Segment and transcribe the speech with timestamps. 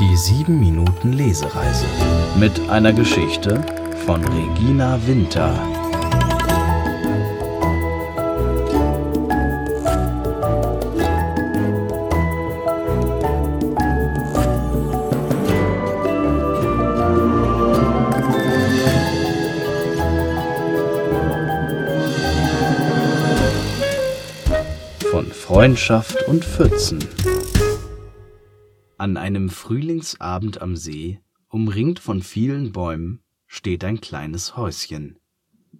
[0.00, 1.84] Die 7 Minuten Lesereise
[2.38, 3.60] mit einer Geschichte
[4.06, 5.52] von Regina Winter.
[25.10, 27.17] Von Freundschaft und Pfützen.
[29.00, 35.20] An einem Frühlingsabend am See, umringt von vielen Bäumen, steht ein kleines Häuschen.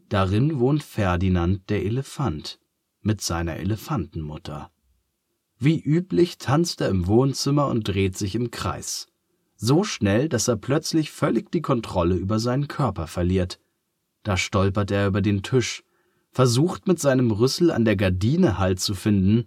[0.09, 2.61] Darin wohnt Ferdinand der Elefant
[3.03, 4.71] mit seiner Elefantenmutter.
[5.59, 9.09] Wie üblich tanzt er im Wohnzimmer und dreht sich im Kreis.
[9.57, 13.59] So schnell, dass er plötzlich völlig die Kontrolle über seinen Körper verliert.
[14.23, 15.83] Da stolpert er über den Tisch,
[16.31, 19.47] versucht mit seinem Rüssel an der Gardine Halt zu finden,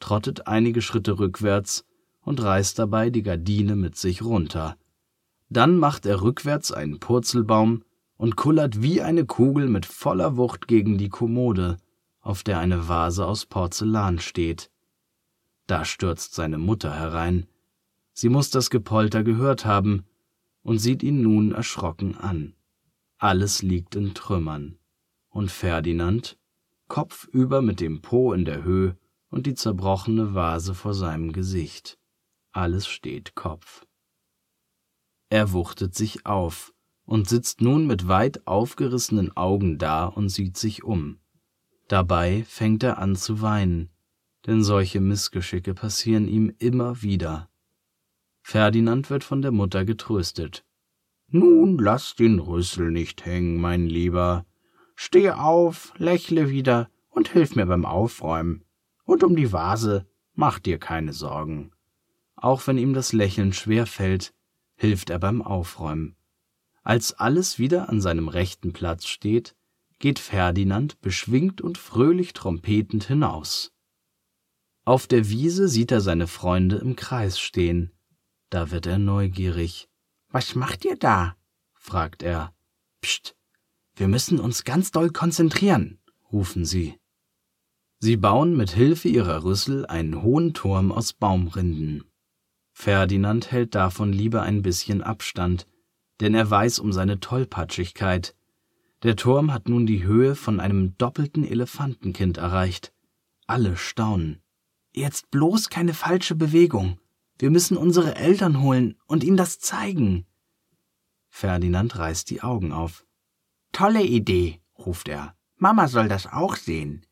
[0.00, 1.86] trottet einige Schritte rückwärts
[2.26, 4.76] und reißt dabei die Gardine mit sich runter.
[5.48, 7.84] Dann macht er rückwärts einen Purzelbaum
[8.16, 11.76] und kullert wie eine Kugel mit voller Wucht gegen die Kommode,
[12.20, 14.72] auf der eine Vase aus Porzellan steht.
[15.68, 17.46] Da stürzt seine Mutter herein.
[18.12, 20.04] Sie muss das Gepolter gehört haben
[20.64, 22.54] und sieht ihn nun erschrocken an.
[23.18, 24.78] Alles liegt in Trümmern.
[25.28, 26.36] Und Ferdinand,
[26.88, 28.96] kopfüber mit dem Po in der Höhe
[29.30, 31.98] und die zerbrochene Vase vor seinem Gesicht.
[32.56, 33.84] Alles steht Kopf.
[35.28, 36.72] Er wuchtet sich auf
[37.04, 41.20] und sitzt nun mit weit aufgerissenen Augen da und sieht sich um.
[41.88, 43.90] Dabei fängt er an zu weinen,
[44.46, 47.50] denn solche Missgeschicke passieren ihm immer wieder.
[48.40, 50.64] Ferdinand wird von der Mutter getröstet.
[51.28, 54.46] Nun lass den Rüssel nicht hängen, mein Lieber.
[54.94, 58.64] Steh auf, lächle wieder und hilf mir beim Aufräumen.
[59.04, 61.75] Und um die Vase mach dir keine Sorgen.
[62.36, 64.32] Auch wenn ihm das Lächeln schwer fällt,
[64.76, 66.16] hilft er beim Aufräumen.
[66.82, 69.56] Als alles wieder an seinem rechten Platz steht,
[69.98, 73.72] geht Ferdinand beschwingt und fröhlich trompetend hinaus.
[74.84, 77.90] Auf der Wiese sieht er seine Freunde im Kreis stehen.
[78.50, 79.88] Da wird er neugierig.
[80.28, 81.36] Was macht ihr da?
[81.72, 82.54] fragt er.
[83.00, 83.34] Psst,
[83.96, 85.98] wir müssen uns ganz doll konzentrieren,
[86.30, 86.98] rufen sie.
[87.98, 92.04] Sie bauen mit Hilfe ihrer Rüssel einen hohen Turm aus Baumrinden.
[92.78, 95.66] Ferdinand hält davon lieber ein bisschen Abstand,
[96.20, 98.36] denn er weiß um seine Tollpatschigkeit.
[99.02, 102.92] Der Turm hat nun die Höhe von einem doppelten Elefantenkind erreicht.
[103.46, 104.42] Alle staunen.
[104.92, 107.00] Jetzt bloß keine falsche Bewegung.
[107.38, 110.26] Wir müssen unsere Eltern holen und ihnen das zeigen.
[111.30, 113.06] Ferdinand reißt die Augen auf.
[113.72, 115.34] Tolle Idee, ruft er.
[115.56, 117.06] Mama soll das auch sehen.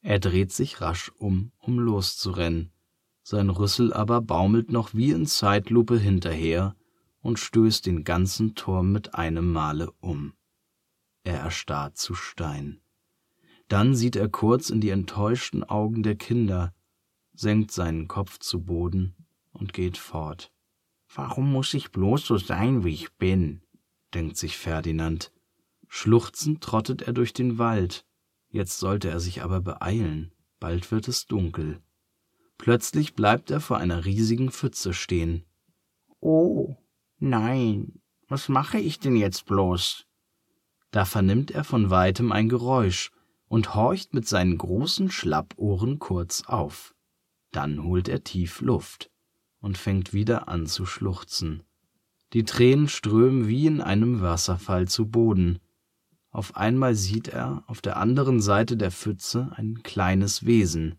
[0.00, 2.70] Er dreht sich rasch um, um loszurennen
[3.28, 6.76] sein Rüssel aber baumelt noch wie in Zeitlupe hinterher
[7.18, 10.34] und stößt den ganzen Turm mit einem Male um.
[11.24, 12.80] Er erstarrt zu Stein.
[13.66, 16.72] Dann sieht er kurz in die enttäuschten Augen der Kinder,
[17.34, 19.16] senkt seinen Kopf zu Boden
[19.50, 20.52] und geht fort.
[21.12, 23.60] Warum muss ich bloß so sein, wie ich bin?
[24.14, 25.32] denkt sich Ferdinand.
[25.88, 28.06] Schluchzend trottet er durch den Wald.
[28.50, 31.82] Jetzt sollte er sich aber beeilen, bald wird es dunkel.
[32.58, 35.44] Plötzlich bleibt er vor einer riesigen Pfütze stehen.
[36.20, 36.76] Oh,
[37.18, 40.06] nein, was mache ich denn jetzt bloß?
[40.90, 43.12] Da vernimmt er von weitem ein Geräusch
[43.48, 46.94] und horcht mit seinen großen Schlappohren kurz auf.
[47.52, 49.10] Dann holt er tief Luft
[49.60, 51.62] und fängt wieder an zu schluchzen.
[52.32, 55.58] Die Tränen strömen wie in einem Wasserfall zu Boden.
[56.30, 60.98] Auf einmal sieht er auf der anderen Seite der Pfütze ein kleines Wesen.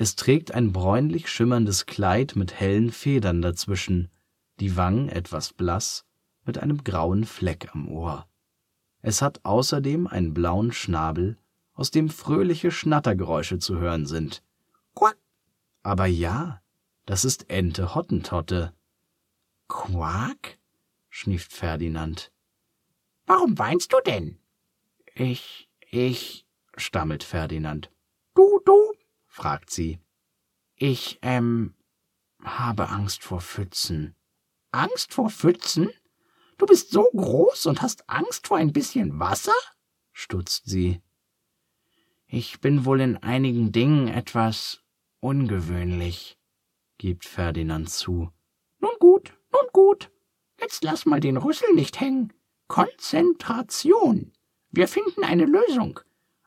[0.00, 4.10] Es trägt ein bräunlich schimmerndes Kleid mit hellen Federn dazwischen,
[4.58, 6.06] die Wangen etwas blass,
[6.46, 8.26] mit einem grauen Fleck am Ohr.
[9.02, 11.36] Es hat außerdem einen blauen Schnabel,
[11.74, 14.42] aus dem fröhliche Schnattergeräusche zu hören sind.
[14.94, 15.18] Quack!
[15.82, 16.62] Aber ja,
[17.04, 18.72] das ist Ente Hottentotte.
[19.68, 20.58] Quack?
[21.10, 22.32] schnieft Ferdinand.
[23.26, 24.38] Warum weinst du denn?
[25.14, 27.90] Ich, ich, stammelt Ferdinand.
[28.34, 28.89] Du, du,
[29.40, 29.98] fragt sie.
[30.76, 31.74] Ich, ähm,
[32.42, 34.14] habe Angst vor Pfützen.
[34.70, 35.88] Angst vor Pfützen?
[36.58, 39.54] Du bist so groß und hast Angst vor ein bisschen Wasser?
[40.12, 41.00] stutzt sie.
[42.26, 44.82] Ich bin wohl in einigen Dingen etwas
[45.20, 46.38] ungewöhnlich,
[46.98, 48.30] gibt Ferdinand zu.
[48.78, 50.10] Nun gut, nun gut.
[50.60, 52.34] Jetzt lass mal den Rüssel nicht hängen.
[52.68, 54.32] Konzentration.
[54.70, 56.00] Wir finden eine Lösung.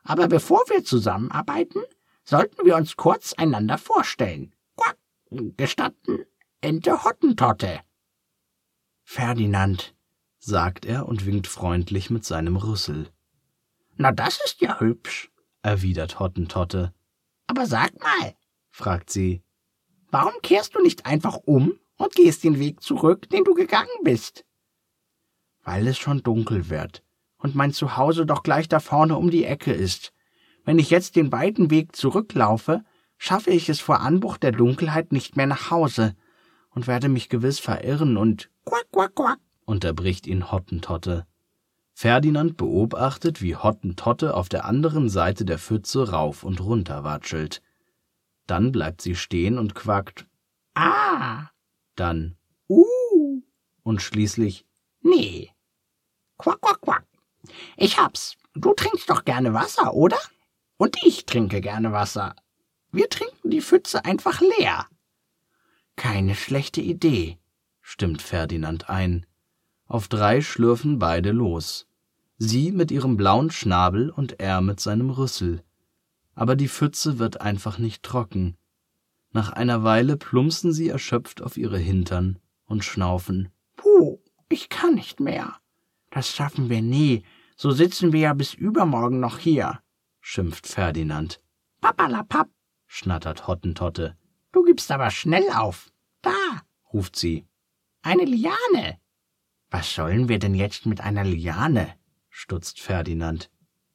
[0.04, 1.80] Aber bevor wir zusammenarbeiten,
[2.24, 4.54] sollten wir uns kurz einander vorstellen.
[4.76, 4.96] Quack,
[5.56, 6.24] gestatten,
[6.60, 7.80] Ente Hottentotte.
[9.02, 9.94] Ferdinand,
[10.38, 13.10] sagt er und winkt freundlich mit seinem Rüssel.
[13.96, 15.30] Na, das ist ja hübsch,
[15.62, 16.92] erwidert Hottentotte.
[17.46, 18.34] Aber sag mal,
[18.70, 19.42] fragt sie,
[20.10, 24.44] warum kehrst du nicht einfach um und gehst den Weg zurück, den du gegangen bist?
[25.62, 27.04] Weil es schon dunkel wird
[27.36, 30.13] und mein Zuhause doch gleich da vorne um die Ecke ist.
[30.64, 32.84] Wenn ich jetzt den weiten Weg zurücklaufe,
[33.18, 36.14] schaffe ich es vor Anbruch der Dunkelheit nicht mehr nach Hause
[36.70, 41.26] und werde mich gewiss verirren und quack, quack, quack, unterbricht ihn Hottentotte.
[41.92, 47.62] Ferdinand beobachtet, wie Hottentotte auf der anderen Seite der Pfütze rauf und runter watschelt.
[48.46, 50.26] Dann bleibt sie stehen und quackt
[50.74, 51.50] Ah,
[51.94, 52.36] dann
[52.68, 53.40] uh
[53.84, 54.66] und schließlich
[55.04, 55.52] Nee.
[56.38, 57.04] Quack, quack, quack.
[57.76, 58.36] Ich hab's.
[58.54, 60.18] Du trinkst doch gerne Wasser, oder?
[60.76, 62.34] Und ich trinke gerne Wasser.
[62.90, 64.86] Wir trinken die Pfütze einfach leer.
[65.96, 67.38] Keine schlechte Idee,
[67.80, 69.26] stimmt Ferdinand ein.
[69.86, 71.86] Auf drei schlürfen beide los.
[72.38, 75.62] Sie mit ihrem blauen Schnabel und er mit seinem Rüssel.
[76.34, 78.56] Aber die Pfütze wird einfach nicht trocken.
[79.30, 83.50] Nach einer Weile plumpsen sie erschöpft auf ihre Hintern und schnaufen.
[83.76, 84.18] Puh,
[84.48, 85.56] ich kann nicht mehr.
[86.10, 87.24] Das schaffen wir nie.
[87.56, 89.80] So sitzen wir ja bis übermorgen noch hier,
[90.24, 91.38] schimpft Ferdinand.
[91.82, 92.48] Papperlapapp,
[92.86, 94.16] schnattert Hottentotte.
[94.52, 95.92] Du gibst aber schnell auf.
[96.22, 96.62] Da,
[96.92, 97.46] ruft sie.
[98.00, 98.98] Eine Liane.
[99.70, 101.94] Was sollen wir denn jetzt mit einer Liane?
[102.30, 103.50] stutzt Ferdinand.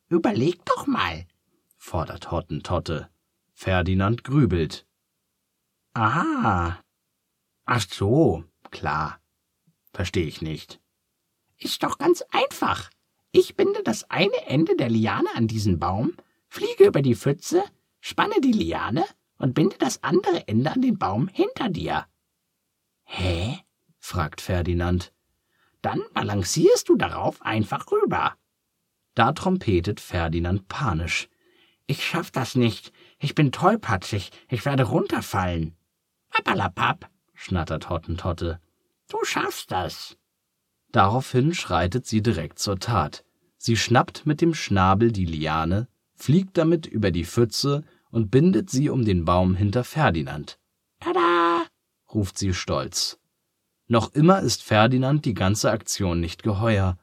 [0.07, 1.25] Überleg doch mal,
[1.77, 3.09] fordert Hottentotte.
[3.53, 4.85] Ferdinand grübelt.
[5.95, 6.77] Ah.
[7.65, 9.19] Ach so, klar.
[9.93, 10.79] Versteh ich nicht.
[11.57, 12.91] Ist doch ganz einfach.
[13.31, 16.15] Ich binde das eine Ende der Liane an diesen Baum,
[16.47, 17.63] fliege über die Pfütze,
[17.99, 19.05] spanne die Liane
[19.37, 22.07] und binde das andere Ende an den Baum hinter dir.
[23.03, 23.59] Hä?
[23.99, 25.13] fragt Ferdinand.
[25.81, 28.35] Dann balancierst du darauf einfach rüber.
[29.13, 31.29] Da trompetet Ferdinand panisch.
[31.87, 32.91] Ich schaff das nicht.
[33.19, 34.31] Ich bin tollpatzig.
[34.47, 35.75] Ich werde runterfallen.
[36.29, 38.59] Pappalapapp, schnattert Hottentotte.
[39.07, 40.17] Du schaffst das.
[40.91, 43.23] Daraufhin schreitet sie direkt zur Tat.
[43.57, 48.89] Sie schnappt mit dem Schnabel die Liane, fliegt damit über die Pfütze und bindet sie
[48.89, 50.59] um den Baum hinter Ferdinand.
[50.99, 51.65] Tada!
[52.13, 53.19] ruft sie stolz.
[53.87, 56.97] Noch immer ist Ferdinand die ganze Aktion nicht geheuer,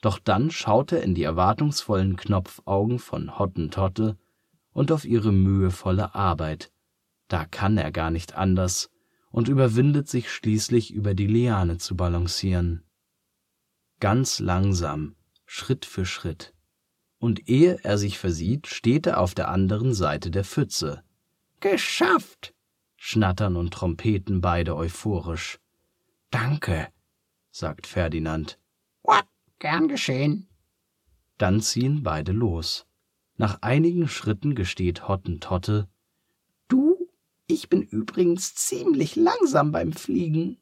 [0.00, 4.16] doch dann schaut er in die erwartungsvollen Knopfaugen von Hottentotte
[4.72, 6.70] und auf ihre mühevolle Arbeit.
[7.26, 8.90] Da kann er gar nicht anders
[9.30, 12.84] und überwindet sich schließlich über die Liane zu balancieren.
[14.00, 15.16] Ganz langsam,
[15.46, 16.54] Schritt für Schritt.
[17.18, 21.02] Und ehe er sich versieht, steht er auf der anderen Seite der Pfütze.
[21.60, 22.54] Geschafft!
[22.98, 25.58] schnattern und trompeten beide euphorisch.
[26.30, 26.88] Danke,
[27.50, 28.58] sagt Ferdinand.
[29.02, 29.24] What?
[29.60, 30.48] Gern geschehen.
[31.38, 32.86] Dann ziehen beide los.
[33.36, 35.88] Nach einigen Schritten gesteht Hottentotte,
[36.66, 37.08] Du,
[37.46, 40.58] ich bin übrigens ziemlich langsam beim Fliegen.